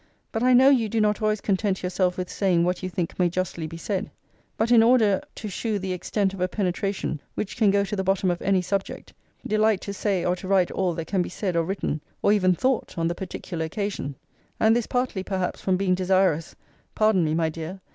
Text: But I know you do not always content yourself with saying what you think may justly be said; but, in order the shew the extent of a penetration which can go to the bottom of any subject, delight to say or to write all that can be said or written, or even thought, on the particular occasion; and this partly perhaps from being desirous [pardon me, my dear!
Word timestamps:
But 0.31 0.41
I 0.41 0.53
know 0.53 0.69
you 0.71 0.89
do 0.89 0.99
not 0.99 1.21
always 1.21 1.41
content 1.41 1.83
yourself 1.83 2.17
with 2.17 2.27
saying 2.27 2.63
what 2.63 2.81
you 2.81 2.89
think 2.89 3.19
may 3.19 3.29
justly 3.29 3.67
be 3.67 3.77
said; 3.77 4.09
but, 4.57 4.71
in 4.71 4.81
order 4.81 5.21
the 5.39 5.47
shew 5.47 5.77
the 5.77 5.93
extent 5.93 6.33
of 6.33 6.41
a 6.41 6.47
penetration 6.47 7.21
which 7.35 7.55
can 7.55 7.69
go 7.69 7.83
to 7.83 7.95
the 7.95 8.03
bottom 8.03 8.31
of 8.31 8.41
any 8.41 8.63
subject, 8.63 9.13
delight 9.45 9.79
to 9.81 9.93
say 9.93 10.25
or 10.25 10.35
to 10.37 10.47
write 10.47 10.71
all 10.71 10.95
that 10.95 11.05
can 11.05 11.21
be 11.21 11.29
said 11.29 11.55
or 11.55 11.63
written, 11.63 12.01
or 12.23 12.31
even 12.33 12.55
thought, 12.55 12.97
on 12.97 13.07
the 13.09 13.13
particular 13.13 13.63
occasion; 13.65 14.15
and 14.59 14.75
this 14.75 14.87
partly 14.87 15.21
perhaps 15.21 15.61
from 15.61 15.77
being 15.77 15.93
desirous 15.93 16.55
[pardon 16.95 17.23
me, 17.23 17.35
my 17.35 17.49
dear! 17.49 17.79